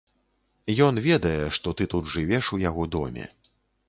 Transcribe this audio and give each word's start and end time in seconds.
Ён 0.85 0.95
ведае, 1.07 1.33
што 1.57 1.73
ты 1.81 1.87
тут 1.91 2.09
жывеш 2.13 2.49
у 2.57 2.59
яго 2.69 2.83
доме. 2.97 3.29